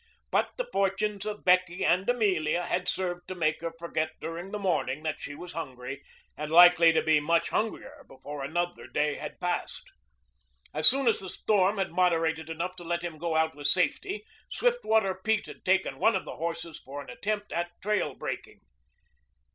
But 0.31 0.53
the 0.57 0.67
fortunes 0.73 1.27
of 1.27 1.45
Becky 1.45 1.85
and 1.85 2.09
Amelia 2.09 2.63
had 2.65 2.87
served 2.87 3.27
to 3.27 3.35
make 3.35 3.61
her 3.61 3.71
forget 3.77 4.13
during 4.19 4.49
the 4.49 4.57
morning 4.57 5.03
that 5.03 5.21
she 5.21 5.35
was 5.35 5.53
hungry 5.53 6.03
and 6.35 6.49
likely 6.51 6.91
to 6.91 7.03
be 7.03 7.19
much 7.19 7.49
hungrier 7.49 8.03
before 8.07 8.43
another 8.43 8.87
day 8.87 9.17
had 9.17 9.39
passed. 9.39 9.83
As 10.73 10.87
soon 10.89 11.07
as 11.07 11.19
the 11.19 11.29
storm 11.29 11.77
had 11.77 11.91
moderated 11.91 12.49
enough 12.49 12.75
to 12.77 12.83
let 12.83 13.03
him 13.03 13.19
go 13.19 13.35
out 13.35 13.53
with 13.53 13.67
safety, 13.67 14.25
Swiftwater 14.49 15.13
Pete 15.23 15.45
had 15.45 15.63
taken 15.63 15.99
one 15.99 16.15
of 16.15 16.25
the 16.25 16.37
horses 16.37 16.79
for 16.79 17.03
an 17.03 17.11
attempt 17.11 17.51
at 17.51 17.69
trail 17.79 18.15
breaking. 18.15 18.59